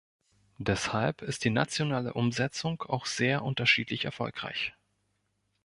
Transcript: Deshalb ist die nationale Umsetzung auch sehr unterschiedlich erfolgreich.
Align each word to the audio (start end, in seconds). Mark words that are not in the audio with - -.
Deshalb 0.57 1.21
ist 1.21 1.43
die 1.43 1.51
nationale 1.51 2.15
Umsetzung 2.15 2.81
auch 2.81 3.05
sehr 3.05 3.43
unterschiedlich 3.43 4.05
erfolgreich. 4.05 4.73